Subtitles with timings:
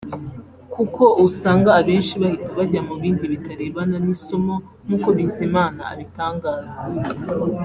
[0.73, 6.79] kuko usanga abenshi bahita bajya mu bindi bitarebana n’isomo nk’uko Bizimana abitangaza